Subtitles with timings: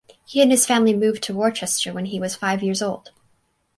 [0.25, 3.11] He and his family moved to Worcester when he was five years old.